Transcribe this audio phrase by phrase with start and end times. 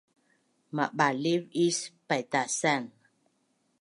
[0.75, 2.83] Mabaliv is paitasan